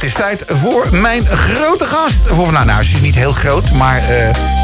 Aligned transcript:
het 0.00 0.08
is 0.08 0.14
tijd 0.14 0.44
voor 0.46 0.88
mijn 0.92 1.26
grote 1.26 1.86
gast. 1.86 2.20
Voor, 2.24 2.52
nou, 2.52 2.66
nou, 2.66 2.82
ze 2.82 2.94
is 2.94 3.00
niet 3.00 3.14
heel 3.14 3.32
groot, 3.32 3.72
maar 3.72 4.00
uh, 4.00 4.06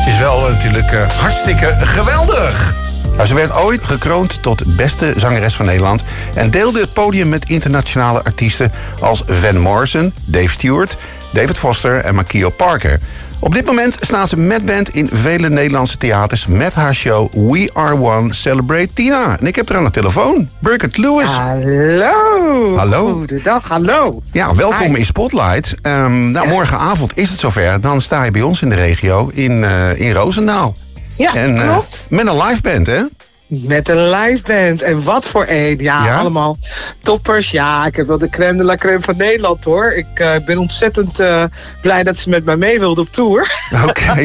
ze 0.04 0.10
is 0.10 0.18
wel 0.18 0.50
natuurlijk 0.50 0.92
uh, 0.92 1.06
hartstikke 1.06 1.76
geweldig. 1.78 2.74
Nou, 3.14 3.26
ze 3.26 3.34
werd 3.34 3.54
ooit 3.54 3.84
gekroond 3.84 4.42
tot 4.42 4.76
beste 4.76 5.12
zangeres 5.16 5.54
van 5.54 5.66
Nederland... 5.66 6.04
en 6.34 6.50
deelde 6.50 6.80
het 6.80 6.92
podium 6.92 7.28
met 7.28 7.48
internationale 7.48 8.24
artiesten 8.24 8.72
als 9.00 9.22
Van 9.26 9.58
Morrison, 9.58 10.14
Dave 10.24 10.50
Stewart... 10.50 10.96
David 11.32 11.58
Foster 11.58 11.96
en 11.96 12.14
Makio 12.14 12.50
Parker... 12.50 13.00
Op 13.40 13.54
dit 13.54 13.66
moment 13.66 13.96
staat 14.00 14.28
ze 14.28 14.38
met 14.38 14.64
band 14.64 14.88
in 14.88 15.08
vele 15.12 15.48
Nederlandse 15.48 15.96
theaters 15.96 16.46
met 16.46 16.74
haar 16.74 16.94
show 16.94 17.32
We 17.32 17.70
Are 17.72 18.02
One 18.02 18.34
Celebrate 18.34 18.92
Tina. 18.92 19.36
En 19.40 19.46
ik 19.46 19.56
heb 19.56 19.68
er 19.68 19.76
aan 19.76 19.84
de 19.84 19.90
telefoon, 19.90 20.48
Birgit 20.58 20.96
Lewis. 20.96 21.26
Hallo. 21.26 22.76
Hallo. 22.76 23.12
Goedendag, 23.12 23.68
hallo. 23.68 24.22
Ja, 24.32 24.54
welkom 24.54 24.94
in 24.94 25.04
Spotlight. 25.04 25.74
Um, 25.82 26.30
nou, 26.30 26.48
morgenavond 26.48 27.18
is 27.18 27.30
het 27.30 27.40
zover. 27.40 27.80
Dan 27.80 28.00
sta 28.00 28.24
je 28.24 28.30
bij 28.30 28.42
ons 28.42 28.62
in 28.62 28.68
de 28.68 28.74
regio 28.74 29.30
in, 29.32 29.52
uh, 29.62 30.00
in 30.00 30.12
Roosendaal. 30.12 30.74
Ja, 31.16 31.34
en, 31.34 31.54
uh, 31.54 31.72
klopt. 31.72 32.06
Met 32.10 32.26
een 32.26 32.36
live 32.42 32.62
band, 32.62 32.86
hè? 32.86 33.02
Met 33.46 33.88
een 33.88 34.10
live 34.10 34.42
band. 34.42 34.82
En 34.82 35.02
wat 35.02 35.28
voor 35.28 35.44
een. 35.48 35.78
Ja, 35.78 36.18
allemaal 36.18 36.58
toppers. 37.00 37.50
Ja, 37.50 37.86
ik 37.86 37.96
heb 37.96 38.06
wel 38.06 38.18
de 38.18 38.28
crème 38.28 38.58
de 38.58 38.64
la 38.64 38.76
crème 38.76 39.02
van 39.02 39.16
Nederland 39.16 39.64
hoor. 39.64 39.92
Ik 39.92 40.20
uh, 40.20 40.34
ben 40.46 40.58
ontzettend 40.58 41.20
uh, 41.20 41.44
blij 41.82 42.04
dat 42.04 42.16
ze 42.16 42.28
met 42.28 42.44
mij 42.44 42.56
mee 42.56 42.78
wilden 42.78 43.04
op 43.04 43.10
tour. 43.10 43.52
Oké. 43.84 44.02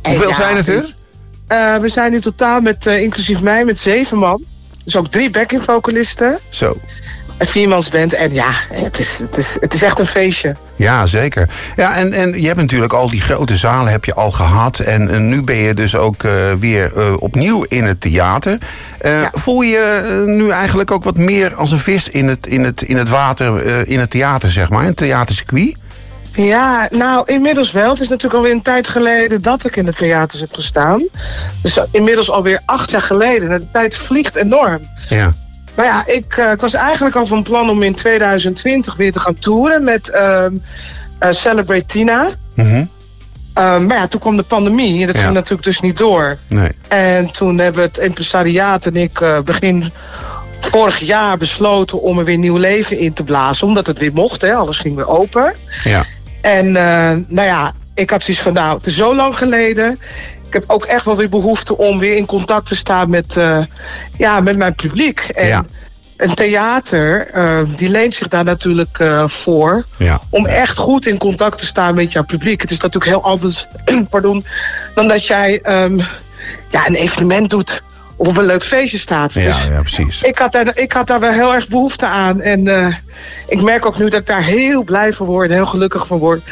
Okay. 0.00 0.16
Hoeveel 0.16 0.28
ja, 0.28 0.34
zijn 0.34 0.56
het 0.56 0.68
er? 0.68 0.94
Uh, 1.48 1.76
we 1.76 1.88
zijn 1.88 2.14
in 2.14 2.20
totaal 2.20 2.60
met, 2.60 2.86
inclusief 2.86 3.42
mij, 3.42 3.64
met 3.64 3.78
zeven 3.78 4.18
man. 4.18 4.44
Dus 4.84 4.96
ook 4.96 5.08
drie 5.08 5.30
backing 5.30 5.64
vocalisten. 5.64 6.38
Zo 6.48 6.76
een 7.38 7.46
viermansband. 7.46 8.12
En 8.12 8.32
ja, 8.32 8.50
het 8.72 8.98
is, 8.98 9.18
het, 9.18 9.38
is, 9.38 9.56
het 9.60 9.74
is 9.74 9.82
echt 9.82 9.98
een 9.98 10.06
feestje. 10.06 10.56
Ja, 10.76 11.06
zeker. 11.06 11.48
Ja, 11.76 11.94
en, 11.94 12.12
en 12.12 12.40
je 12.40 12.46
hebt 12.46 12.60
natuurlijk 12.60 12.92
al 12.92 13.10
die 13.10 13.20
grote 13.20 13.56
zalen 13.56 13.92
heb 13.92 14.04
je 14.04 14.14
al 14.14 14.30
gehad. 14.30 14.78
En, 14.78 15.10
en 15.10 15.28
nu 15.28 15.42
ben 15.42 15.56
je 15.56 15.74
dus 15.74 15.94
ook 15.94 16.22
uh, 16.22 16.32
weer 16.58 16.92
uh, 16.96 17.14
opnieuw 17.18 17.64
in 17.68 17.84
het 17.84 18.00
theater. 18.00 18.58
Uh, 19.02 19.20
ja. 19.20 19.30
Voel 19.32 19.60
je 19.60 20.22
nu 20.26 20.50
eigenlijk 20.50 20.90
ook 20.90 21.04
wat 21.04 21.16
meer 21.16 21.54
als 21.54 21.70
een 21.70 21.78
vis 21.78 22.08
in 22.08 22.28
het, 22.28 22.46
in 22.46 22.64
het, 22.64 22.82
in 22.82 22.96
het 22.96 23.08
water, 23.08 23.86
in 23.86 24.00
het 24.00 24.10
theater, 24.10 24.50
zeg 24.50 24.70
maar, 24.70 24.80
in 24.80 24.88
het 24.88 24.96
theatercircuit? 24.96 25.76
Ja, 26.32 26.88
nou, 26.90 27.22
inmiddels 27.26 27.72
wel. 27.72 27.90
Het 27.90 28.00
is 28.00 28.08
natuurlijk 28.08 28.34
alweer 28.34 28.52
een 28.52 28.62
tijd 28.62 28.88
geleden 28.88 29.42
dat 29.42 29.64
ik 29.64 29.76
in 29.76 29.84
de 29.84 29.92
theaters 29.92 30.40
heb 30.40 30.54
gestaan. 30.54 31.08
Dus 31.62 31.80
inmiddels 31.90 32.30
alweer 32.30 32.60
acht 32.64 32.90
jaar 32.90 33.02
geleden. 33.02 33.50
De 33.50 33.70
tijd 33.70 33.96
vliegt 33.96 34.36
enorm. 34.36 34.80
Ja. 35.08 35.32
Maar 35.78 35.86
ja, 35.86 36.06
ik, 36.06 36.36
uh, 36.36 36.52
ik, 36.52 36.60
was 36.60 36.74
eigenlijk 36.74 37.16
al 37.16 37.26
van 37.26 37.42
plan 37.42 37.70
om 37.70 37.82
in 37.82 37.94
2020 37.94 38.96
weer 38.96 39.12
te 39.12 39.20
gaan 39.20 39.34
toeren 39.34 39.84
met 39.84 40.10
uh, 40.14 40.44
uh, 41.22 41.30
Celebrate 41.30 41.86
Tina. 41.86 42.28
Mm 42.54 42.64
-hmm. 42.64 43.86
maar 43.86 43.96
ja, 43.96 44.08
toen 44.08 44.20
kwam 44.20 44.36
de 44.36 44.42
pandemie 44.42 45.00
en 45.00 45.06
dat 45.06 45.16
ja. 45.16 45.22
ging 45.22 45.34
natuurlijk 45.34 45.62
dus 45.62 45.80
niet 45.80 45.98
door. 45.98 46.38
Nee. 46.48 46.70
En 46.88 47.30
toen 47.30 47.58
hebben 47.58 47.82
het 47.82 47.98
impresariaat 47.98 48.86
en 48.86 48.96
ik 48.96 49.20
eh, 49.20 49.40
begin 49.40 49.84
vorig 50.58 50.98
jaar 50.98 51.36
besloten 51.36 52.02
om 52.02 52.18
er 52.18 52.24
weer 52.24 52.38
nieuw 52.38 52.56
leven 52.56 52.98
in 52.98 53.12
te 53.12 53.24
blazen. 53.24 53.66
Omdat 53.66 53.86
het 53.86 53.98
weer 53.98 54.12
mocht, 54.12 54.42
hè. 54.42 54.54
alles 54.54 54.78
ging 54.78 54.96
weer 54.96 55.08
open. 55.08 55.54
Ja. 55.84 56.04
En 56.40 56.72
nou 57.28 57.46
ja, 57.46 57.72
ik 57.94 58.10
had 58.10 58.22
zoiets 58.22 58.42
van, 58.42 58.52
nou, 58.52 58.76
het 58.76 58.86
is 58.86 58.96
zo 58.96 59.14
lang 59.14 59.38
geleden 59.38 59.98
ik 60.48 60.54
heb 60.54 60.64
ook 60.66 60.84
echt 60.84 61.04
wel 61.04 61.16
weer 61.16 61.28
behoefte 61.28 61.76
om 61.76 61.98
weer 61.98 62.16
in 62.16 62.26
contact 62.26 62.66
te 62.66 62.76
staan 62.76 63.10
met, 63.10 63.36
uh, 63.36 63.58
ja, 64.16 64.40
met 64.40 64.56
mijn 64.56 64.74
publiek. 64.74 65.20
En 65.20 65.46
ja. 65.46 65.64
een 66.16 66.34
theater, 66.34 67.30
uh, 67.36 67.60
die 67.76 67.88
leent 67.88 68.14
zich 68.14 68.28
daar 68.28 68.44
natuurlijk 68.44 68.98
uh, 68.98 69.28
voor. 69.28 69.84
Ja. 69.96 70.20
Om 70.30 70.46
echt 70.46 70.78
goed 70.78 71.06
in 71.06 71.18
contact 71.18 71.58
te 71.58 71.66
staan 71.66 71.94
met 71.94 72.12
jouw 72.12 72.24
publiek. 72.24 72.60
Het 72.60 72.70
is 72.70 72.80
natuurlijk 72.80 73.12
heel 73.12 73.22
anders 73.22 73.66
pardon, 74.10 74.44
dan 74.94 75.08
dat 75.08 75.26
jij 75.26 75.82
um, 75.82 76.00
ja, 76.68 76.86
een 76.86 76.94
evenement 76.94 77.50
doet 77.50 77.82
of 78.18 78.28
op 78.28 78.36
een 78.36 78.44
leuk 78.44 78.64
feestje 78.64 78.98
staat. 78.98 79.32
Ja, 79.32 79.42
dus 79.42 79.64
ja 79.64 79.80
precies. 79.80 80.22
Ik 80.22 80.38
had, 80.38 80.52
daar, 80.52 80.78
ik 80.78 80.92
had 80.92 81.06
daar 81.06 81.20
wel 81.20 81.32
heel 81.32 81.54
erg 81.54 81.68
behoefte 81.68 82.06
aan. 82.06 82.40
En 82.40 82.66
uh, 82.66 82.94
ik 83.46 83.62
merk 83.62 83.86
ook 83.86 83.98
nu 83.98 84.08
dat 84.08 84.20
ik 84.20 84.26
daar 84.26 84.42
heel 84.42 84.82
blij 84.82 85.12
van 85.12 85.26
word, 85.26 85.50
heel 85.50 85.66
gelukkig 85.66 86.06
van 86.06 86.18
word. 86.18 86.42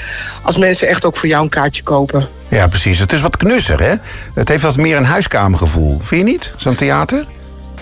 Als 0.42 0.56
mensen 0.56 0.88
echt 0.88 1.04
ook 1.04 1.16
voor 1.16 1.28
jou 1.28 1.42
een 1.42 1.48
kaartje 1.48 1.82
kopen. 1.82 2.28
Ja, 2.48 2.66
precies. 2.68 2.98
Het 2.98 3.12
is 3.12 3.20
wat 3.20 3.36
knusser, 3.36 3.82
hè? 3.82 3.94
Het 4.34 4.48
heeft 4.48 4.62
wat 4.62 4.76
meer 4.76 4.96
een 4.96 5.04
huiskamergevoel. 5.04 6.00
Vind 6.02 6.26
je 6.26 6.32
niet, 6.32 6.52
zo'n 6.56 6.74
theater? 6.74 7.26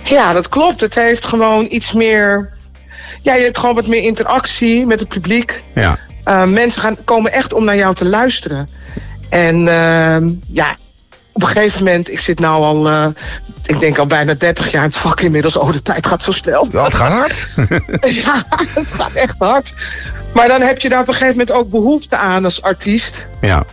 Ja, 0.03 0.33
dat 0.33 0.49
klopt. 0.49 0.81
Het 0.81 0.95
heeft 0.95 1.25
gewoon 1.25 1.66
iets 1.71 1.93
meer... 1.93 2.53
Ja, 3.22 3.34
je 3.34 3.45
hebt 3.45 3.59
gewoon 3.59 3.75
wat 3.75 3.87
meer 3.87 4.03
interactie 4.03 4.87
met 4.87 5.01
het 5.01 5.09
publiek. 5.09 5.62
Ja. 5.75 5.99
Uh, 6.25 6.45
mensen 6.45 6.83
gaan, 6.83 6.97
komen 7.05 7.33
echt 7.33 7.53
om 7.53 7.65
naar 7.65 7.77
jou 7.77 7.95
te 7.95 8.05
luisteren. 8.05 8.69
En 9.28 9.56
uh, 9.61 10.16
ja, 10.47 10.77
op 11.33 11.43
een 11.43 11.49
gegeven 11.49 11.84
moment, 11.84 12.11
ik 12.11 12.21
zit 12.21 12.41
nou 12.41 12.62
al, 12.62 12.89
uh, 12.89 13.06
ik 13.66 13.80
denk 13.80 13.98
al 13.98 14.06
bijna 14.06 14.34
30 14.34 14.70
jaar 14.70 14.91
vak 14.91 15.20
inmiddels. 15.20 15.56
Oh, 15.56 15.72
de 15.72 15.82
tijd 15.82 16.06
gaat 16.06 16.22
zo 16.22 16.32
snel. 16.32 16.69
Ja, 16.72 16.84
het 16.84 16.94
gaat 16.94 17.12
hard. 17.12 17.47
ja, 18.25 18.42
het 18.75 18.92
gaat 18.92 19.12
echt 19.12 19.36
hard. 19.38 19.75
Maar 20.34 20.48
dan 20.48 20.60
heb 20.60 20.80
je 20.80 20.88
daar 20.88 21.00
op 21.00 21.08
een 21.08 21.14
gegeven 21.14 21.38
moment 21.38 21.56
ook 21.56 21.70
behoefte 21.70 22.16
aan 22.16 22.44
als 22.44 22.62
artiest. 22.62 23.28
Ja. 23.41 23.64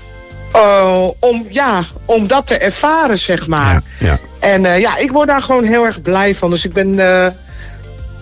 Uh, 0.55 1.07
om, 1.19 1.45
ja, 1.49 1.83
om 2.05 2.27
dat 2.27 2.47
te 2.47 2.57
ervaren, 2.57 3.17
zeg 3.17 3.47
maar. 3.47 3.81
Ja, 3.97 4.07
ja. 4.07 4.17
En 4.39 4.63
uh, 4.63 4.79
ja, 4.79 4.97
ik 4.97 5.11
word 5.11 5.27
daar 5.27 5.41
gewoon 5.41 5.63
heel 5.63 5.85
erg 5.85 6.01
blij 6.01 6.35
van. 6.35 6.49
Dus 6.49 6.65
ik 6.65 6.73
ben, 6.73 6.93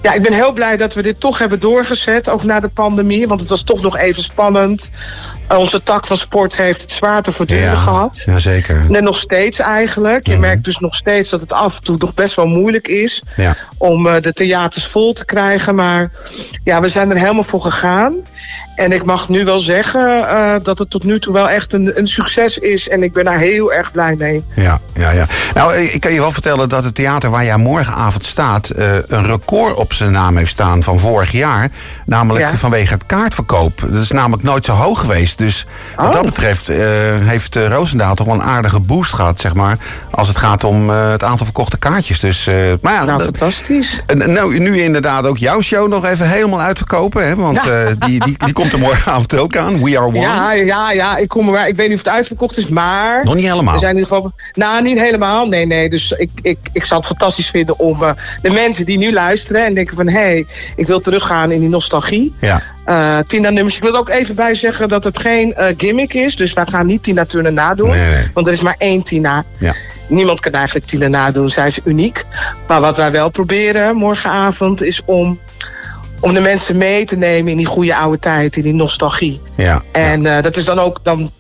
ja, 0.02 0.14
ik 0.14 0.22
ben 0.22 0.34
heel 0.34 0.52
blij 0.52 0.78
dat 0.78 0.94
we 0.94 1.02
dit 1.02 1.20
toch 1.20 1.38
hebben 1.38 1.60
doorgezet, 1.60 2.30
ook 2.30 2.44
na 2.44 2.60
de 2.60 2.68
pandemie. 2.68 3.28
Want 3.28 3.40
het 3.40 3.50
was 3.50 3.64
toch 3.64 3.82
nog 3.82 3.98
even 3.98 4.24
spannend. 4.24 4.92
Onze 5.58 5.84
tak 5.84 6.08
van 6.08 6.18
sport 6.18 6.58
heeft 6.58 6.82
het 6.82 6.92
zwaar 6.92 7.22
te 7.22 7.32
verduren 7.32 7.64
ja, 7.72 7.76
gehad. 7.76 8.24
Ja, 8.26 8.40
zeker. 8.40 8.86
En 8.92 9.04
nog 9.04 9.18
steeds 9.18 9.60
eigenlijk. 9.60 10.26
Je 10.28 10.32
Mhm. 10.32 10.42
merkt 10.42 10.64
dus 10.64 10.78
nog 10.80 10.96
steeds 10.96 11.30
dat 11.30 11.42
het 11.42 11.54
af 11.54 11.76
en 11.78 11.84
toe 11.84 11.98
toch 11.98 12.14
best 12.14 12.36
wel 12.36 12.46
moeilijk 12.48 12.88
is... 12.88 13.24
Ja. 13.36 13.56
om 13.78 14.08
uh, 14.08 14.14
de 14.22 14.34
theaters 14.34 14.86
vol 14.86 15.14
te 15.14 15.26
krijgen. 15.26 15.76
Maar 15.76 16.12
ja, 16.64 16.82
we 16.82 16.90
zijn 16.90 17.12
er 17.12 17.18
helemaal 17.18 17.44
voor 17.44 17.62
gegaan. 17.62 18.14
En 18.76 18.92
ik 18.92 19.04
mag 19.04 19.30
nu 19.30 19.46
wel 19.46 19.60
zeggen 19.60 20.20
uh, 20.20 20.56
dat 20.64 20.80
het 20.80 20.90
tot 20.90 21.04
nu 21.04 21.20
toe 21.20 21.34
wel 21.34 21.50
echt 21.50 21.74
een, 21.74 21.98
een 22.00 22.08
succes 22.08 22.58
is. 22.58 22.90
En 22.90 23.04
ik 23.04 23.14
ben 23.14 23.26
daar 23.26 23.38
heel 23.38 23.74
erg 23.74 23.92
blij 23.92 24.16
mee. 24.18 24.44
Ja, 24.56 24.80
ja, 24.94 25.12
ja. 25.12 25.26
Nou, 25.54 25.76
ik 25.78 26.00
kan 26.02 26.14
je 26.14 26.20
wel 26.20 26.32
vertellen 26.32 26.70
dat 26.70 26.84
het 26.84 26.96
theater 26.96 27.30
waar 27.30 27.46
jij 27.46 27.58
morgenavond 27.58 28.26
staat... 28.26 28.70
Uh, 28.78 28.94
een 29.06 29.26
record 29.26 29.76
op 29.76 29.94
zijn 29.94 30.12
naam 30.12 30.38
heeft 30.38 30.52
staan 30.52 30.84
van 30.84 31.00
vorig 31.00 31.32
jaar. 31.32 31.70
Namelijk 32.06 32.46
Ja. 32.46 32.58
vanwege 32.58 32.94
het 32.94 33.06
kaartverkoop. 33.06 33.86
Dat 33.92 34.02
is 34.04 34.12
namelijk 34.12 34.44
nooit 34.44 34.66
zo 34.66 34.72
hoog 34.72 35.00
geweest. 35.00 35.39
Dus 35.40 35.66
wat 35.96 36.06
Oh. 36.08 36.14
dat 36.14 36.26
betreft 36.26 36.70
uh, 36.70 36.78
heeft 37.22 37.56
uh, 37.56 37.68
Roosendaal 37.68 38.16
toch 38.16 38.26
wel 38.26 38.36
een 38.36 38.42
aardige 38.44 38.80
boost 38.80 39.14
gehad, 39.14 39.40
zeg 39.42 39.54
maar... 39.54 39.78
als 40.10 40.28
het 40.28 40.38
gaat 40.38 40.64
om 40.64 40.90
uh, 40.90 41.12
het 41.12 41.24
aantal 41.24 41.46
verkochte 41.46 41.78
kaartjes. 41.78 42.20
Dus, 42.20 42.46
maar 42.82 42.94
ja, 42.94 43.04
Nou, 43.04 43.24
fantastisch. 43.24 44.02
en 44.06 44.32
nou, 44.34 44.60
nu 44.60 44.82
inderdaad 44.82 45.26
ook 45.26 45.38
jouw 45.38 45.62
show 45.62 45.88
nog 45.90 46.06
even 46.06 46.30
helemaal 46.30 46.60
uitverkopen. 46.62 47.28
Hè? 47.28 47.36
Want 47.36 47.64
Ja. 47.64 47.72
eh, 47.72 47.88
die, 48.00 48.20
die, 48.26 48.38
die 48.38 48.54
komt 48.54 48.74
er 48.74 48.80
morgenavond 48.80 49.38
ook 49.38 49.58
aan. 49.58 49.84
We 49.84 49.98
are 49.98 50.06
one. 50.08 50.20
Ja, 50.20 50.52
ja, 50.54 50.92
ja. 50.92 51.18
Ik, 51.18 51.28
kom 51.28 51.54
er, 51.56 51.68
ik 51.68 51.76
weet 51.76 51.88
niet 51.90 51.98
of 51.98 52.04
het 52.06 52.14
uitverkocht 52.14 52.58
is, 52.58 52.68
maar... 52.68 53.24
Nog 53.24 53.36
niet 53.36 53.50
helemaal. 53.50 53.74
We 53.74 53.80
zijn 53.80 53.96
in 53.96 54.00
ieder 54.00 54.16
geval... 54.16 54.32
Nou, 54.54 54.82
niet 54.82 55.00
helemaal. 55.00 55.48
Nee, 55.48 55.66
nee. 55.66 55.90
Dus 55.90 56.12
ik, 56.12 56.30
ik, 56.42 56.58
ik 56.74 56.86
zou 56.86 57.00
het 57.00 57.10
fantastisch 57.10 57.50
vinden 57.50 57.80
om 57.80 57.98
de 58.42 58.50
mensen 58.50 58.86
die 58.86 58.98
nu 58.98 59.14
luisteren... 59.14 59.66
en 59.66 59.74
denken 59.74 59.96
van, 59.96 60.08
hé, 60.08 60.20
hey, 60.20 60.46
ik 60.76 60.88
wil 60.88 61.00
teruggaan 61.00 61.52
in 61.52 61.60
die 61.60 61.70
nostalgie... 61.70 62.36
Ja, 62.40 62.62
Uh, 62.90 63.18
Tina 63.20 63.50
nummers. 63.50 63.76
Ik 63.76 63.82
wil 63.82 63.94
er 63.94 64.00
ook 64.00 64.10
even 64.10 64.36
bij 64.36 64.56
zeggen 64.56 64.88
dat 64.88 65.04
het 65.04 65.20
geen 65.20 65.56
uh, 65.58 65.66
gimmick 65.78 66.14
is. 66.14 66.36
Dus 66.36 66.54
wij 66.54 66.66
gaan 66.66 66.86
niet 66.86 67.04
Tina 67.04 67.26
Turner 67.26 67.54
nadoen. 67.54 67.90
Nee, 67.90 68.10
nee. 68.10 68.28
Want 68.34 68.48
er 68.48 68.54
is 68.54 68.62
maar 68.62 68.76
één 68.78 69.04
Tina. 69.04 69.44
Ja. 69.58 69.74
Niemand 70.08 70.40
kan 70.40 70.52
eigenlijk 70.52 70.86
Tina 70.86 71.08
nadoen. 71.08 71.50
Zij 71.50 71.68
is 71.68 71.80
uniek. 71.84 72.26
Maar 72.68 72.82
wat 72.82 72.98
wij 72.98 73.12
wel 73.12 73.30
proberen 73.30 73.96
morgenavond 73.96 74.84
is 74.84 75.02
om, 75.06 75.40
om 76.20 76.34
de 76.34 76.40
mensen 76.40 76.78
mee 76.78 77.06
te 77.06 77.18
nemen 77.18 77.52
in 77.52 77.58
die 77.58 77.66
goede 77.66 77.96
oude 77.96 78.20
tijd. 78.20 78.56
In 78.56 78.64
die 78.64 78.74
nostalgie. 78.74 79.42
ja. 79.56 79.84
En 79.92 80.24
uh, 80.24 80.42
dat 80.42 80.58
is 80.58 80.66
dan 80.66 80.80
ook 80.80 81.04
dan. 81.04 81.32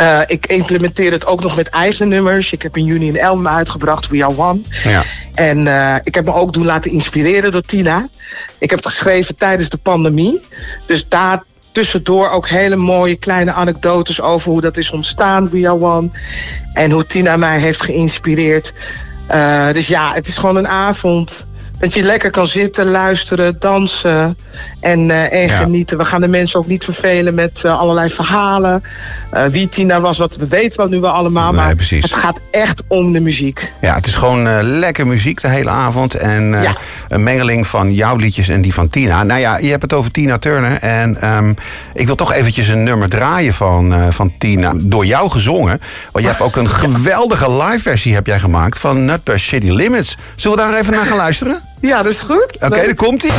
Uh, 0.00 0.20
ik 0.26 0.46
implementeer 0.46 1.12
het 1.12 1.26
ook 1.26 1.40
nog 1.40 1.56
met 1.56 1.68
eigen 1.68 2.08
nummers. 2.08 2.52
Ik 2.52 2.62
heb 2.62 2.76
in 2.76 2.84
juni 2.84 3.08
een 3.08 3.22
album 3.22 3.48
uitgebracht, 3.48 4.08
We 4.08 4.24
Are 4.24 4.38
One. 4.38 4.60
ja. 4.84 5.02
En 5.34 5.58
uh, 5.58 5.96
ik 6.02 6.14
heb 6.14 6.24
me 6.24 6.32
ook 6.32 6.52
doen 6.52 6.64
laten 6.64 6.90
inspireren 6.90 7.52
door 7.52 7.62
Tina. 7.62 8.08
Ik 8.58 8.70
heb 8.70 8.78
het 8.78 8.88
geschreven 8.88 9.36
tijdens 9.36 9.68
de 9.68 9.76
pandemie. 9.76 10.40
Dus 10.86 11.08
daar 11.08 11.42
tussendoor 11.72 12.30
ook 12.30 12.48
hele 12.48 12.76
mooie 12.76 13.16
kleine 13.16 13.52
anekdotes 13.52 14.20
over 14.20 14.50
hoe 14.50 14.60
dat 14.60 14.76
is 14.76 14.90
ontstaan, 14.90 15.50
We 15.50 15.68
Are 15.68 15.80
One. 15.80 16.10
En 16.72 16.90
hoe 16.90 17.06
Tina 17.06 17.36
mij 17.36 17.58
heeft 17.58 17.82
geïnspireerd. 17.82 18.74
Uh, 19.30 19.72
dus 19.72 19.86
ja, 19.86 20.12
het 20.12 20.26
is 20.26 20.38
gewoon 20.38 20.56
een 20.56 20.68
avond 20.68 21.48
dat 21.84 21.94
je 21.94 22.02
lekker 22.02 22.30
kan 22.30 22.46
zitten, 22.46 22.86
luisteren, 22.90 23.56
dansen 23.58 24.36
en, 24.80 25.10
eh, 25.10 25.32
en 25.42 25.46
Ja. 25.46 25.56
genieten. 25.56 25.98
We 25.98 26.04
gaan 26.04 26.20
de 26.20 26.28
mensen 26.28 26.58
ook 26.58 26.66
niet 26.66 26.84
vervelen 26.84 27.34
met 27.34 27.64
eh, 27.64 27.78
allerlei 27.78 28.08
verhalen. 28.08 28.82
Eh, 29.30 29.44
wie 29.44 29.68
Tina 29.68 30.00
was, 30.00 30.18
wat 30.18 30.36
we 30.36 30.46
weten 30.48 30.80
wel 30.80 30.88
nu 30.88 31.00
wel 31.00 31.10
allemaal. 31.10 31.52
Nee, 31.52 31.64
maar 31.64 31.74
precies. 31.74 32.02
het 32.02 32.14
gaat 32.14 32.40
echt 32.50 32.82
om 32.88 33.12
de 33.12 33.20
muziek. 33.20 33.72
Ja, 33.80 33.94
het 33.94 34.06
is 34.06 34.14
gewoon 34.14 34.62
lekker 34.62 35.06
muziek 35.06 35.40
de 35.40 35.48
hele 35.48 35.70
avond. 35.70 36.14
En 36.14 36.52
Ja. 36.62 36.76
een 37.08 37.22
mengeling 37.22 37.66
van 37.66 37.92
jouw 37.92 38.16
liedjes 38.16 38.48
en 38.48 38.62
die 38.62 38.74
van 38.74 38.88
Tina. 38.90 39.22
Nou 39.22 39.40
ja, 39.40 39.58
je 39.58 39.70
hebt 39.70 39.82
het 39.82 39.92
over 39.92 40.10
Tina 40.10 40.38
Turner. 40.38 40.78
En 40.80 41.20
ehm, 41.20 41.52
ik 41.94 42.06
wil 42.06 42.14
toch 42.14 42.32
eventjes 42.32 42.68
een 42.68 42.82
nummer 42.82 43.08
draaien 43.08 43.54
van, 43.54 43.94
van 44.12 44.32
Tina. 44.38 44.72
Door 44.76 45.06
jou 45.06 45.30
gezongen. 45.30 45.80
Want 46.12 46.24
je 46.24 46.30
hebt 46.30 46.42
ook 46.42 46.56
een 46.56 46.68
geweldige 46.84 47.52
live 47.52 47.78
versie 47.82 48.14
heb 48.14 48.26
jij 48.26 48.40
gemaakt 48.40 48.78
van 48.78 49.04
Nutbush 49.04 49.46
City 49.48 49.70
Limits. 49.70 50.16
Zullen 50.36 50.56
we 50.56 50.62
daar 50.64 50.74
even 50.80 50.92
naar 50.92 51.06
gaan 51.06 51.16
luisteren? 51.16 51.72
Ja, 51.86 52.02
dat 52.02 52.12
is 52.12 52.20
goed. 52.20 52.48
Oké, 52.60 52.68
Leuk. 52.68 52.84
daar 52.84 52.94
komt 52.94 53.22
ie. 53.22 53.32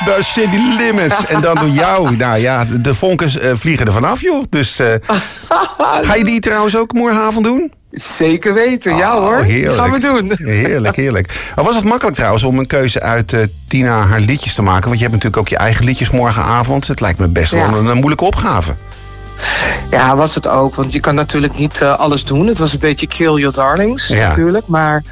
Nee. 0.00 0.08
Nutbush 0.08 0.32
City 0.32 0.56
Limits. 0.78 1.26
En 1.26 1.40
dan 1.40 1.54
door 1.54 1.68
jou. 1.68 2.16
Nou 2.16 2.38
ja, 2.38 2.64
de 2.70 2.94
vonkers 2.94 3.38
eh, 3.38 3.50
vliegen 3.54 3.86
er 3.86 3.92
vanaf, 3.92 4.20
joh. 4.20 4.44
Dus 4.50 4.78
eh, 4.78 4.86
ga 6.06 6.14
je 6.14 6.24
die 6.24 6.40
trouwens 6.40 6.76
ook 6.76 6.92
morgenavond 6.92 7.44
doen? 7.44 7.72
Zeker 7.90 8.54
weten, 8.54 8.96
ja 8.96 9.16
Oh, 9.16 9.22
hoor. 9.24 9.42
heerlijk. 9.42 9.74
Gaan 9.76 9.90
we 9.90 9.98
doen. 9.98 10.32
Heerlijk, 10.48 10.96
heerlijk. 10.96 11.50
Maar 11.56 11.64
was 11.64 11.74
het 11.74 11.84
makkelijk 11.84 12.16
trouwens 12.16 12.42
om 12.42 12.58
een 12.58 12.66
keuze 12.66 13.00
uit 13.00 13.32
eh, 13.32 13.40
Tina 13.68 14.06
haar 14.06 14.20
liedjes 14.20 14.54
te 14.54 14.62
maken? 14.62 14.84
Want 14.84 14.94
je 14.96 15.00
hebt 15.06 15.12
natuurlijk 15.12 15.42
ook 15.42 15.48
je 15.48 15.56
eigen 15.56 15.84
liedjes 15.84 16.10
morgenavond. 16.10 16.86
Het 16.86 17.00
lijkt 17.00 17.18
me 17.18 17.28
best 17.28 17.50
wel 17.50 17.60
Ja. 17.60 17.72
een, 17.72 17.86
een 17.86 17.96
moeilijke 17.96 18.24
opgave. 18.24 18.74
Ja, 19.90 20.16
was 20.16 20.34
het 20.34 20.48
ook. 20.48 20.74
Want 20.74 20.92
je 20.92 21.00
kan 21.00 21.14
natuurlijk 21.14 21.58
niet 21.58 21.82
alles 21.82 22.24
doen. 22.24 22.46
Het 22.46 22.58
was 22.58 22.72
een 22.72 22.78
beetje 22.78 23.06
kill 23.06 23.34
your 23.34 23.52
darlings 23.52 24.08
Ja. 24.08 24.28
natuurlijk. 24.28 24.66
Maar 24.66 25.02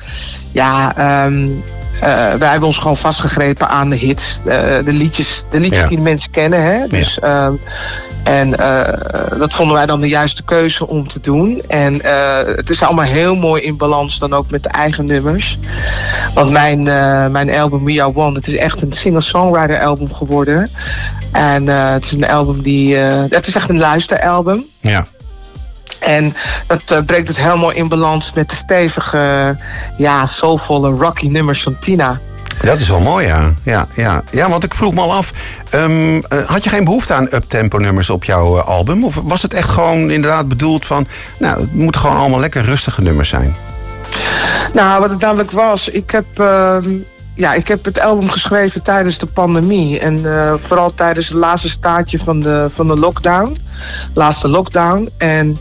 ja, 0.52 0.96
eh, 0.96 1.32
wij 2.38 2.48
hebben 2.48 2.62
ons 2.68 2.78
gewoon 2.78 2.96
vastgegrepen 2.96 3.68
aan 3.68 3.90
de 3.90 3.96
hits. 3.96 4.40
eh, 4.46 4.58
de 4.84 4.92
liedjes, 4.92 5.44
de 5.50 5.60
liedjes 5.60 5.82
Ja. 5.82 5.88
die 5.88 5.96
de 5.96 6.02
mensen 6.02 6.30
kennen. 6.30 6.62
Hè? 6.62 6.86
Dus, 6.88 7.18
ehm, 7.18 7.52
en 8.24 8.58
eh, 8.58 9.38
dat 9.38 9.52
vonden 9.52 9.76
wij 9.76 9.86
dan 9.86 10.00
de 10.00 10.08
juiste 10.08 10.42
keuze 10.42 10.86
om 10.86 11.08
te 11.08 11.20
doen. 11.20 11.62
En 11.68 12.00
eh, 12.02 12.56
het 12.56 12.70
is 12.70 12.82
allemaal 12.82 13.04
heel 13.04 13.34
mooi 13.34 13.62
in 13.62 13.76
balans 13.76 14.18
dan 14.18 14.32
ook 14.32 14.50
met 14.50 14.62
de 14.62 14.68
eigen 14.68 15.04
nummers. 15.04 15.58
Want 16.34 16.50
mijn, 16.50 16.88
eh, 16.88 17.26
mijn 17.26 17.50
album 17.54 17.84
We 17.84 18.02
Are 18.02 18.12
One, 18.16 18.34
het 18.36 18.46
is 18.46 18.56
echt 18.56 18.82
een 18.82 18.92
singer-songwriter 18.92 19.80
album 19.80 20.14
geworden. 20.14 20.70
En 21.32 21.68
eh, 21.68 21.90
het 21.90 22.04
is 22.04 22.12
een 22.12 22.28
album 22.28 22.62
die... 22.62 22.96
eh, 22.98 23.24
het 23.28 23.46
is 23.46 23.54
echt 23.54 23.68
een 23.68 23.78
luisteralbum. 23.78 24.64
Ja. 24.80 25.06
En 26.16 26.34
dat 26.66 26.90
eh, 26.90 26.98
brengt 27.06 27.28
het 27.28 27.40
helemaal 27.40 27.70
in 27.70 27.88
balans 27.88 28.32
met 28.32 28.48
de 28.48 28.54
stevige, 28.54 29.56
ja, 29.96 30.26
soulvolle, 30.26 30.90
rocky 30.90 31.28
nummers 31.28 31.62
van 31.62 31.78
Tina. 31.78 32.20
Dat 32.62 32.78
is 32.78 32.88
wel 32.88 33.00
mooi, 33.00 33.26
ja. 33.26 33.52
Ja, 33.62 33.86
ja. 33.94 34.22
ja 34.30 34.48
want 34.48 34.64
ik 34.64 34.74
vroeg 34.74 34.94
me 34.94 35.00
al 35.00 35.12
af. 35.12 35.32
ehm, 35.70 36.20
eh, 36.28 36.48
had 36.48 36.64
je 36.64 36.70
geen 36.70 36.84
behoefte 36.84 37.14
aan 37.14 37.34
uptempo 37.34 37.78
nummers 37.78 38.10
op 38.10 38.24
jouw 38.24 38.58
eh, 38.58 38.64
album? 38.64 39.04
Of 39.04 39.14
was 39.22 39.42
het 39.42 39.54
echt 39.54 39.68
gewoon 39.68 40.10
inderdaad 40.10 40.48
bedoeld 40.48 40.86
van... 40.86 41.06
Nou, 41.38 41.60
het 41.60 41.74
moeten 41.74 42.00
gewoon 42.00 42.16
allemaal 42.16 42.40
lekker 42.40 42.64
rustige 42.64 43.02
nummers 43.02 43.28
zijn? 43.28 43.56
Nou, 44.72 45.00
wat 45.00 45.10
het 45.10 45.20
namelijk 45.20 45.50
was, 45.50 45.88
ik 45.88 46.10
heb, 46.10 46.24
ehm, 46.38 46.88
ja, 47.40 47.54
ik 47.54 47.68
heb 47.68 47.84
het 47.84 48.00
album 48.00 48.28
geschreven 48.28 48.82
tijdens 48.82 49.18
de 49.18 49.26
pandemie. 49.26 49.98
En 49.98 50.32
eh, 50.32 50.54
vooral 50.58 50.94
tijdens 50.94 51.28
het 51.28 51.36
laatste 51.36 51.68
staartje 51.68 52.18
van 52.18 52.40
de, 52.40 52.66
van 52.70 52.88
de 52.88 52.96
lockdown. 52.96 53.58
Laatste 54.14 54.48
lockdown. 54.48 55.10
En 55.18 55.56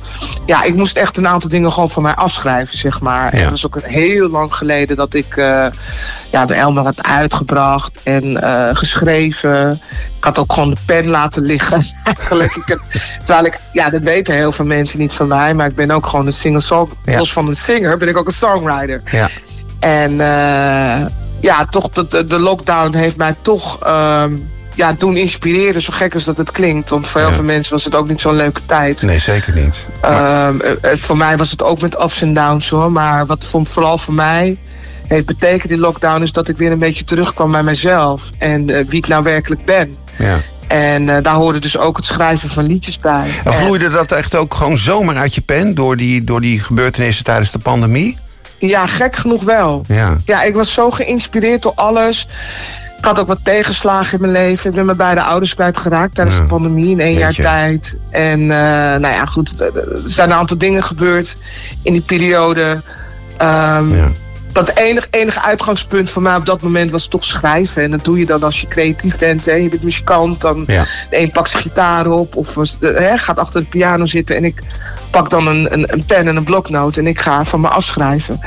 ja, 0.46 0.64
ik 0.64 0.76
moest 0.76 0.98
echt 0.98 1.18
een 1.18 1.28
aantal 1.28 1.50
dingen 1.50 1.72
gewoon 1.72 1.90
van 1.90 2.04
mij 2.04 2.14
afschrijven, 2.14 2.78
zeg 2.78 3.02
maar. 3.02 3.34
En 3.34 3.42
dat 3.42 3.50
was 3.50 3.66
ook 3.66 3.82
heel 3.82 4.30
lang 4.30 4.56
geleden 4.56 4.96
dat 4.96 5.14
ik 5.14 5.38
eh, 5.38 5.68
ja, 6.32 6.46
de 6.46 6.62
album 6.62 6.84
had 6.84 7.04
uitgebracht 7.04 8.00
en 8.04 8.42
eh, 8.42 8.76
geschreven. 8.76 9.82
Ik 10.18 10.24
had 10.24 10.40
ook 10.40 10.54
gewoon 10.54 10.70
de 10.70 10.78
pen 10.86 11.08
laten 11.08 11.44
liggen, 11.44 11.84
eigenlijk. 12.04 12.56
Ik 12.56 12.68
heb, 12.68 12.82
terwijl 13.24 13.46
ik, 13.46 13.60
ja, 13.74 13.90
dat 13.90 14.02
weten 14.02 14.34
heel 14.34 14.52
veel 14.52 14.66
mensen 14.66 15.00
niet 15.00 15.14
van 15.14 15.28
mij, 15.28 15.54
maar 15.54 15.68
ik 15.68 15.76
ben 15.76 15.92
ook 15.92 16.06
gewoon 16.06 16.26
een 16.26 16.32
singer-song. 16.32 16.92
Ja. 17.04 17.18
Los 17.18 17.34
van 17.34 17.48
een 17.48 17.56
singer 17.56 17.98
ben 17.98 18.08
ik 18.08 18.18
ook 18.18 18.28
een 18.28 18.34
songwriter. 18.34 19.02
Ja. 19.06 19.28
En 19.80 20.20
ja, 21.42 21.66
toch, 21.66 21.90
de, 21.90 22.24
de- 22.26 22.40
lockdown 22.40 22.96
heeft 22.96 23.18
mij 23.18 23.36
toch 23.42 23.80
ehm, 23.84 24.32
ja, 24.76 24.94
doen 24.94 25.18
inspireren, 25.18 25.82
zo 25.82 25.94
gek 25.96 26.14
als 26.14 26.24
dat 26.24 26.38
het 26.38 26.52
klinkt. 26.52 26.90
Want 26.90 27.08
voor 27.08 27.20
heel 27.22 27.30
Ja. 27.30 27.36
veel 27.36 27.44
mensen 27.44 27.74
was 27.74 27.84
het 27.86 27.96
ook 27.96 28.08
niet 28.08 28.22
zo'n 28.22 28.36
leuke 28.36 28.62
tijd. 28.66 29.02
Nee, 29.02 29.20
zeker 29.20 29.54
niet. 29.56 29.76
Maar- 30.02 30.48
Ehm, 30.48 30.60
eh, 30.62 30.92
eh, 30.92 30.98
voor 30.98 31.18
mij 31.18 31.38
was 31.38 31.52
het 31.52 31.64
ook 31.64 31.82
met 31.82 32.02
ups 32.02 32.22
en 32.22 32.34
downs 32.34 32.70
hoor. 32.70 32.92
Maar 32.92 33.26
wat 33.26 33.46
voor, 33.46 33.66
vooral 33.66 33.98
voor 33.98 34.14
mij 34.14 34.58
heeft 35.08 35.26
betekend 35.26 35.70
die 35.70 35.80
lockdown 35.80 36.22
is 36.22 36.32
dat 36.32 36.48
ik 36.48 36.58
weer 36.58 36.72
een 36.72 36.80
beetje 36.80 37.04
terugkwam 37.04 37.52
bij 37.52 37.64
mezelf. 37.64 38.30
En 38.38 38.70
eh, 38.70 38.86
wie 38.88 38.98
ik 38.98 39.08
nou 39.08 39.24
werkelijk 39.24 39.66
ben. 39.66 39.96
ja. 40.18 40.38
En 40.68 41.06
daar 41.06 41.34
hoorde 41.34 41.60
dus 41.60 41.78
ook 41.78 41.98
het 41.98 42.06
schrijven 42.06 42.50
van 42.50 42.66
liedjes 42.66 43.00
bij. 43.00 43.30
En 43.44 43.52
En- 43.52 43.58
vloeide 43.58 43.90
dat 43.90 44.12
echt 44.12 44.36
ook 44.36 44.54
gewoon 44.54 44.78
zomaar 44.78 45.18
uit 45.18 45.36
je 45.36 45.42
pen... 45.42 45.76
door 45.76 45.98
die, 45.98 46.24
door 46.24 46.42
die 46.42 46.60
gebeurtenissen 46.60 47.24
tijdens 47.24 47.52
de 47.52 47.60
pandemie? 47.60 48.18
Ja, 48.60 48.86
gek 48.88 49.16
genoeg 49.16 49.44
wel. 49.44 49.84
Ja. 49.88 50.16
Ja, 50.26 50.44
ik 50.44 50.54
was 50.56 50.74
zo 50.74 50.92
geïnspireerd 50.92 51.62
door 51.62 51.74
alles. 51.76 52.28
Ik 52.98 53.06
had 53.06 53.20
ook 53.20 53.28
wat 53.28 53.40
tegenslagen 53.44 54.14
in 54.14 54.22
mijn 54.22 54.46
leven. 54.46 54.70
Ik 54.70 54.76
ben 54.76 54.86
mijn 54.86 54.98
beide 54.98 55.22
ouders 55.22 55.54
kwijtgeraakt 55.56 56.16
tijdens 56.16 56.38
Ja. 56.38 56.42
de 56.44 56.48
pandemie 56.50 56.90
in 56.90 57.00
één 57.00 57.18
jaar 57.18 57.34
tijd. 57.34 57.98
En 58.10 58.42
eh, 58.42 58.48
nou 59.00 59.08
ja, 59.14 59.26
goed, 59.26 59.60
er 59.62 59.72
zijn 60.06 60.30
een 60.30 60.36
aantal 60.38 60.58
dingen 60.58 60.84
gebeurd 60.84 61.38
in 61.84 61.94
die 61.94 62.02
periode. 62.02 62.82
Ehm, 63.38 63.96
ja. 63.96 64.08
Dat 64.52 64.70
enige, 64.76 65.08
enige 65.12 65.42
uitgangspunt 65.42 66.10
voor 66.10 66.22
mij 66.22 66.36
op 66.36 66.46
dat 66.46 66.62
moment 66.62 66.92
was 66.92 67.08
toch 67.08 67.24
schrijven. 67.24 67.84
En 67.84 67.92
dat 67.92 68.04
doe 68.06 68.20
je 68.20 68.26
dan 68.26 68.44
als 68.44 68.62
je 68.62 68.68
creatief 68.68 69.18
bent. 69.18 69.46
Hè. 69.46 69.54
Je 69.54 69.70
bent 69.70 69.84
muzikant, 69.84 70.42
dan 70.42 70.64
Ja. 70.68 70.84
de 71.10 71.20
een 71.20 71.32
pakt 71.32 71.50
zijn 71.50 71.64
gitaar 71.64 72.08
op 72.08 72.36
of 72.36 72.58
eh, 72.58 72.64
hè, 72.80 73.18
gaat 73.18 73.40
achter 73.40 73.62
de 73.62 73.68
piano 73.68 74.06
zitten. 74.06 74.36
En 74.36 74.46
ik 74.46 74.62
pak 75.12 75.30
dan 75.30 75.48
een, 75.48 75.74
een, 75.74 75.94
een 75.94 76.06
pen 76.06 76.28
en 76.28 76.36
een 76.36 76.44
bloknoot 76.44 76.98
en 76.98 77.08
ik 77.08 77.20
ga 77.20 77.44
van 77.46 77.62
me 77.62 77.68
afschrijven. 77.68 78.40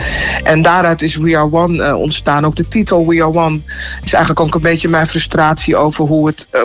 En 0.44 0.62
daaruit 0.62 1.02
is 1.02 1.16
We 1.16 1.36
Are 1.36 1.52
One 1.52 1.82
eh, 1.82 1.94
ontstaan. 1.94 2.44
Ook 2.44 2.56
de 2.56 2.68
titel 2.68 3.06
We 3.06 3.22
Are 3.22 3.34
One 3.34 3.60
is 4.04 4.12
eigenlijk 4.12 4.46
ook 4.46 4.54
een 4.54 4.60
beetje 4.60 4.88
mijn 4.88 5.06
frustratie 5.06 5.76
over 5.76 6.04
hoe 6.04 6.26
het 6.26 6.48
eh, 6.50 6.62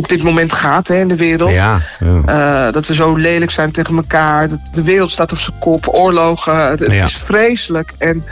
op 0.00 0.08
dit 0.08 0.22
moment 0.22 0.52
gaat 0.52 0.88
hè, 0.88 0.96
in 0.96 1.08
de 1.08 1.16
wereld. 1.16 1.50
Ja. 1.52 1.78
ja. 2.24 2.66
Eh, 2.66 2.72
dat 2.72 2.86
we 2.86 2.94
zo 2.94 3.14
lelijk 3.14 3.50
zijn 3.50 3.70
tegen 3.72 3.96
elkaar. 3.96 4.48
Dat 4.48 4.58
de 4.74 4.82
wereld 4.82 5.10
staat 5.10 5.32
op 5.32 5.38
zijn 5.38 5.58
kop. 5.58 5.88
Oorlogen. 5.94 6.56
Het, 6.68 6.80
Ja. 6.92 7.04
is 7.04 7.16
vreselijk. 7.16 7.92
En 7.98 8.24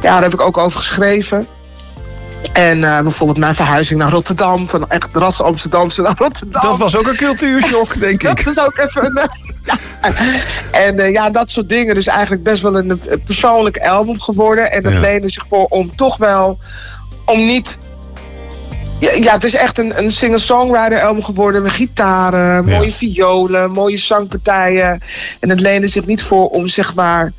ja, 0.00 0.12
daar 0.12 0.22
heb 0.22 0.32
ik 0.34 0.40
ook 0.40 0.58
over 0.58 0.78
geschreven. 0.80 1.46
En 2.52 2.84
eh, 2.84 3.00
bijvoorbeeld 3.00 3.38
mijn 3.38 3.54
verhuizing 3.54 4.00
naar 4.00 4.10
Rotterdam. 4.10 4.68
Van 4.68 4.90
echt 4.90 5.08
ras 5.12 5.42
Amsterdamse 5.42 6.02
naar 6.02 6.14
Rotterdam. 6.16 6.62
Dat 6.62 6.78
was 6.78 6.96
ook 6.96 7.06
een 7.06 7.16
cultuurshock, 7.16 7.98
denk 8.00 8.22
Dat 8.22 8.38
ik. 8.38 8.46
is 8.46 8.58
ook 8.60 8.76
even 8.78 9.04
een... 9.04 9.28
ja. 9.64 9.78
En 10.86 10.98
eh, 10.98 11.12
ja, 11.12 11.30
dat 11.30 11.50
soort 11.50 11.68
dingen. 11.68 11.94
Dus 11.94 12.06
eigenlijk 12.06 12.42
best 12.42 12.62
wel 12.62 12.76
een, 12.78 13.00
een 13.08 13.22
persoonlijk 13.24 13.78
album 13.78 14.20
geworden. 14.20 14.72
En 14.72 14.82
dat 14.82 14.92
Ja. 14.92 15.00
leende 15.00 15.30
zich 15.30 15.46
voor 15.48 15.64
om 15.64 15.96
toch 15.96 16.16
wel... 16.16 16.58
Om 17.24 17.44
niet... 17.44 17.78
Ja, 19.00 19.10
ja 19.12 19.32
het 19.32 19.44
is 19.44 19.54
echt 19.54 19.78
een, 19.78 19.98
een 19.98 20.10
singer-songwriter 20.10 21.00
album 21.02 21.22
geworden. 21.24 21.62
Met 21.62 21.72
gitaren, 21.72 22.66
Ja. 22.68 22.76
mooie 22.76 22.92
violen, 22.92 23.70
mooie 23.70 23.96
zangpartijen. 23.96 25.00
En 25.40 25.50
het 25.50 25.60
leende 25.60 25.86
zich 25.86 26.06
niet 26.06 26.22
voor 26.22 26.48
om 26.48 26.68
zeg 26.68 26.94
maar... 26.94 27.32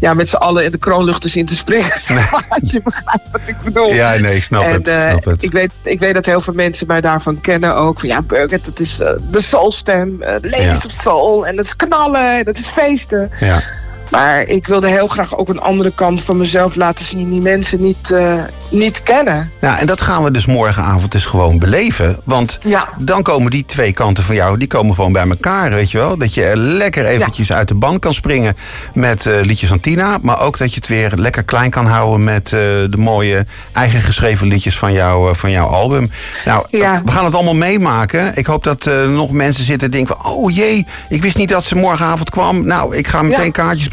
Ja, 0.00 0.14
met 0.14 0.28
z'n 0.28 0.36
allen 0.36 0.64
in 0.64 0.70
de 0.70 0.78
kroonluchters 0.78 1.36
in 1.36 1.46
te 1.46 1.54
springen. 1.56 1.92
Als 2.48 2.70
je 2.70 2.80
begrijpt 2.82 3.30
wat 3.32 3.40
ik 3.46 3.56
bedoel. 3.64 3.92
Ja, 3.92 4.16
nee, 4.16 4.36
ik 4.36 4.42
snap 4.44 4.62
En 4.64 4.72
het. 4.72 4.88
eh, 4.88 5.10
snap 5.10 5.24
het. 5.24 5.42
ik, 5.42 5.52
weet, 5.52 5.70
ik 5.82 5.98
weet 6.00 6.14
dat 6.14 6.26
heel 6.26 6.40
veel 6.40 6.54
mensen 6.54 6.86
mij 6.86 7.00
daarvan 7.00 7.40
kennen 7.40 7.74
ook. 7.74 8.00
Van 8.00 8.08
ja, 8.08 8.22
Burger, 8.22 8.60
dat 8.62 8.80
is 8.80 9.00
eh, 9.00 9.10
de 9.30 9.42
soulstem. 9.42 10.18
de 10.18 10.26
ladies 10.42 10.64
Ja. 10.64 10.72
of 10.86 10.90
soul. 10.90 11.46
En 11.46 11.56
dat 11.56 11.64
is 11.64 11.76
knallen. 11.76 12.38
En 12.38 12.44
dat 12.44 12.58
is 12.58 12.66
feesten. 12.66 13.30
Ja. 13.40 13.62
Maar 14.08 14.42
ik 14.42 14.66
wilde 14.66 14.88
heel 14.88 15.06
graag 15.06 15.36
ook 15.36 15.48
een 15.48 15.60
andere 15.60 15.92
kant 15.94 16.22
van 16.22 16.36
mezelf 16.36 16.74
laten 16.74 17.04
zien 17.04 17.30
die 17.30 17.40
mensen 17.40 17.80
niet, 17.80 18.10
uh, 18.10 18.42
niet 18.70 19.02
kennen. 19.02 19.50
Ja, 19.60 19.78
en 19.78 19.86
dat 19.86 20.00
gaan 20.00 20.24
we 20.24 20.30
dus 20.30 20.46
morgenavond 20.46 21.12
dus 21.12 21.24
gewoon 21.24 21.58
beleven. 21.58 22.16
Want 22.24 22.58
ja. 22.62 22.88
dan 22.98 23.22
komen 23.22 23.50
die 23.50 23.64
twee 23.66 23.92
kanten 23.92 24.24
van 24.24 24.34
jou, 24.34 24.58
die 24.58 24.68
komen 24.68 24.94
gewoon 24.94 25.12
bij 25.12 25.28
elkaar, 25.28 25.70
weet 25.70 25.90
je 25.90 25.98
wel. 25.98 26.18
Dat 26.18 26.34
je 26.34 26.52
lekker 26.54 27.06
eventjes 27.06 27.52
uit 27.52 27.68
de 27.68 27.74
band 27.74 27.98
kan 27.98 28.14
springen 28.14 28.56
met 28.94 29.24
uh, 29.24 29.40
liedjes 29.40 29.68
van 29.68 29.80
Tina. 29.80 30.18
Maar 30.22 30.40
ook 30.40 30.58
dat 30.58 30.70
je 30.70 30.80
het 30.80 30.88
weer 30.88 31.12
lekker 31.16 31.44
klein 31.44 31.70
kan 31.70 31.86
houden 31.86 32.24
met 32.24 32.44
uh, 32.44 32.60
de 32.60 32.96
mooie 32.96 33.46
eigen 33.72 34.00
geschreven 34.00 34.46
liedjes 34.46 34.78
van, 34.78 34.92
jou, 34.92 35.36
van 35.36 35.50
jouw 35.50 35.66
album. 35.66 36.10
Nou, 36.44 36.66
ja. 36.70 37.02
we 37.04 37.10
gaan 37.10 37.24
het 37.24 37.34
allemaal 37.34 37.54
meemaken. 37.54 38.32
Ik 38.34 38.46
hoop 38.46 38.64
dat 38.64 38.84
er 38.84 39.08
nog 39.08 39.30
mensen 39.30 39.64
zitten 39.64 39.86
en 39.86 39.92
denken 39.92 40.16
van... 40.20 40.32
oh 40.32 40.54
jee, 40.54 40.86
ik 41.08 41.22
wist 41.22 41.36
niet 41.36 41.48
dat 41.48 41.64
ze 41.64 41.76
morgenavond 41.76 42.30
kwam. 42.30 42.66
Nou, 42.66 42.96
ik 42.96 43.06
ga 43.06 43.22
meteen 43.22 43.52
kaartjes 43.52 43.88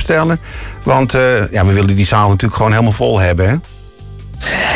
Want 0.83 1.13
uh, 1.13 1.51
ja, 1.51 1.65
we 1.65 1.73
willen 1.73 1.95
die 1.95 2.05
zaal 2.05 2.27
natuurlijk 2.27 2.55
gewoon 2.55 2.71
helemaal 2.71 2.91
vol 2.91 3.19
hebben, 3.19 3.49
hè? 3.49 3.55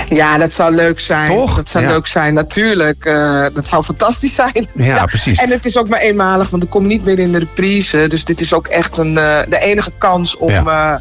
Ja, 0.10 0.38
dat 0.38 0.52
zou 0.54 0.76
leuk 0.76 1.00
zijn. 1.00 1.28
Toch? 1.32 1.56
Dat 1.56 1.70
zou 1.70 1.84
Ja. 1.84 1.90
leuk 1.92 2.08
zijn, 2.08 2.34
natuurlijk. 2.34 3.06
Eh, 3.06 3.46
dat 3.54 3.68
zou 3.68 3.84
fantastisch 3.84 4.36
zijn. 4.36 4.68
Ja, 4.90 5.06
precies. 5.06 5.38
En 5.40 5.50
het 5.50 5.66
is 5.66 5.78
ook 5.78 5.88
maar 5.88 6.00
eenmalig, 6.00 6.50
want 6.50 6.64
ik 6.64 6.70
kom 6.70 6.88
niet 6.88 7.06
meer 7.06 7.20
in 7.20 7.32
de 7.32 7.40
reprise. 7.40 8.06
Dus 8.08 8.26
dit 8.26 8.42
is 8.42 8.54
ook 8.54 8.68
echt 8.68 8.98
een, 8.98 9.18
eh, 9.18 9.40
de 9.50 9.60
enige 9.60 9.92
kans 9.98 10.38
om, 10.38 10.50
eh, 10.68 10.94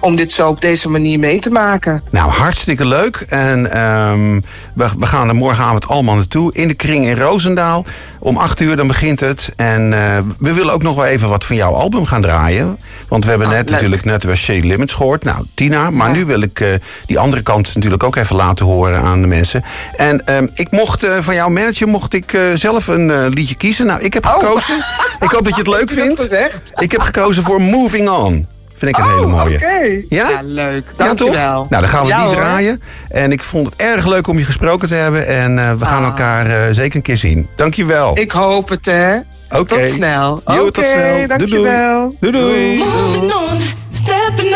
om 0.00 0.16
dit 0.16 0.32
zo 0.32 0.48
op 0.48 0.60
deze 0.60 0.88
manier 0.88 1.18
mee 1.18 1.38
te 1.38 1.50
maken. 1.50 2.02
Nou, 2.10 2.30
hartstikke 2.30 2.86
leuk. 2.86 3.16
En 3.28 3.70
ehm, 3.72 4.40
we, 4.74 4.88
we 4.98 5.06
gaan 5.06 5.28
er 5.28 5.34
morgenavond 5.34 5.88
allemaal 5.88 6.14
naartoe. 6.14 6.52
In 6.54 6.68
de 6.68 6.74
kring 6.74 7.06
in 7.06 7.16
Roosendaal. 7.16 7.84
Om 8.18 8.36
acht 8.36 8.60
uur 8.60 8.76
dan 8.76 8.86
begint 8.86 9.20
het. 9.20 9.52
En 9.56 9.90
we 10.38 10.52
willen 10.52 10.72
ook 10.74 10.82
nog 10.82 10.94
wel 10.94 11.04
even 11.04 11.28
wat 11.28 11.44
van 11.44 11.56
jouw 11.56 11.72
album 11.72 12.06
gaan 12.06 12.22
draaien. 12.22 12.78
Want 13.08 13.24
we 13.24 13.30
hebben 13.30 13.48
Ah, 13.48 13.52
net 13.54 13.62
leuk. 13.64 13.72
natuurlijk 13.74 14.04
net 14.04 14.24
weer 14.24 14.36
Shea 14.36 14.60
Limits 14.64 14.92
gehoord. 14.92 15.24
Nou, 15.24 15.44
Tina. 15.54 15.90
Maar 15.90 16.10
nu 16.10 16.24
wil 16.24 16.40
ik 16.40 16.80
die 17.06 17.18
andere 17.18 17.42
kant 17.42 17.74
natuurlijk 17.74 18.02
ook 18.02 18.16
even 18.16 18.36
laten 18.36 18.43
horen 18.52 19.00
aan 19.02 19.20
de 19.20 19.26
mensen. 19.26 19.64
En 19.96 20.24
ehm, 20.26 20.46
ik 20.54 20.70
mocht 20.70 21.02
eh, 21.02 21.12
van 21.20 21.34
jouw 21.34 21.48
manager 21.48 21.88
mocht 21.88 22.14
ik 22.14 22.32
eh, 22.32 22.40
zelf 22.54 22.86
een 22.86 23.10
eh, 23.10 23.26
liedje 23.28 23.54
kiezen. 23.54 23.86
Nou, 23.86 24.00
ik 24.00 24.14
heb 24.14 24.24
Oh. 24.26 24.32
gekozen. 24.32 24.84
Ik 25.20 25.30
hoop 25.30 25.44
dat 25.44 25.54
je 25.54 25.60
het 25.60 25.68
leuk 25.70 25.90
vindt. 26.00 26.32
Ik 26.74 26.92
heb 26.92 27.00
gekozen 27.00 27.42
voor 27.42 27.62
Moving 27.62 28.08
On. 28.10 28.46
Vind 28.76 28.96
ik 28.98 29.04
een 29.04 29.10
hele 29.10 29.24
Oh, 29.26 29.30
mooie. 29.30 29.54
oké. 29.56 30.02
Ja? 30.08 30.40
leuk. 30.42 30.84
Ja, 30.98 31.04
toch? 31.04 31.06
Dankjewel. 31.06 31.66
Nou, 31.70 31.82
dan 31.82 31.88
gaan 31.88 32.02
we 32.02 32.08
Ja, 32.08 32.16
die 32.16 32.24
hoor. 32.26 32.34
draaien. 32.36 32.82
En 33.08 33.32
ik 33.32 33.42
vond 33.42 33.66
het 33.66 33.76
erg 33.76 34.06
leuk 34.06 34.26
om 34.26 34.38
je 34.38 34.44
gesproken 34.44 34.88
te 34.88 34.94
hebben. 34.94 35.26
En 35.26 35.58
eh, 35.58 35.72
we 35.72 35.84
gaan 35.84 36.02
Ah. 36.02 36.08
elkaar 36.08 36.46
eh, 36.46 36.74
zeker 36.74 36.96
een 36.96 37.02
keer 37.02 37.16
zien. 37.16 37.48
Dankjewel. 37.56 38.18
Ik 38.18 38.30
hoop 38.30 38.68
het, 38.68 38.86
hè. 38.86 39.16
Oké. 39.50 39.64
Tot 39.64 39.88
snel. 39.88 40.40
Oké, 40.44 40.82
snel. 40.82 41.12
Doei, 41.12 41.26
dankjewel. 41.26 42.16
Doei 42.20 42.32
doei. 42.32 42.78
Moving 42.78 43.32
on, 43.32 43.58
stepping 43.92 44.54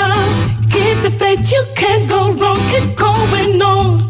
faith, 1.28 1.52
you 1.52 1.62
can't 1.74 2.08
go 2.08 2.32
wrong. 2.40 2.60
Keep 2.72 2.96
going 2.96 3.60
on. 3.60 4.00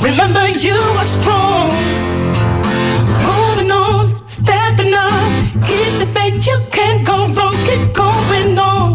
Remember, 0.00 0.46
you 0.64 0.78
are 1.00 1.10
strong. 1.16 1.70
Moving 3.28 3.70
on, 3.70 4.02
stepping 4.28 4.94
on. 4.94 5.26
Keep 5.68 5.92
the 6.02 6.08
faith, 6.14 6.46
you 6.46 6.58
can't 6.70 7.04
go 7.06 7.16
wrong. 7.36 7.56
Keep 7.68 7.84
going 7.94 8.58
on. 8.58 8.88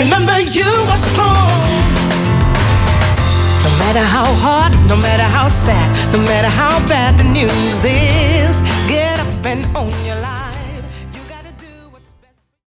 Remember, 0.00 0.38
you 0.56 0.70
are 0.92 1.02
strong. 1.08 1.60
No 3.64 3.70
matter 3.82 4.04
how 4.16 4.28
hard, 4.44 4.72
no 4.88 4.96
matter 4.96 5.28
how 5.36 5.48
sad, 5.48 5.88
no 6.12 6.18
matter 6.18 6.52
how 6.62 6.74
bad 6.88 7.18
the 7.18 7.24
news 7.38 7.84
is, 7.84 8.54
get 8.88 9.18
up 9.24 9.46
and 9.46 9.64
own 9.76 9.92
your 10.04 10.16
life. 10.16 10.19